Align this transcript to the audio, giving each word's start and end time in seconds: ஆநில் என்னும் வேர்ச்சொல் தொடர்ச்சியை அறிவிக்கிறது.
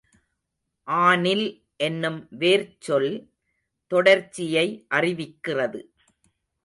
ஆநில் 0.87 1.43
என்னும் 1.77 2.27
வேர்ச்சொல் 2.39 3.11
தொடர்ச்சியை 3.91 4.67
அறிவிக்கிறது. 4.89 5.81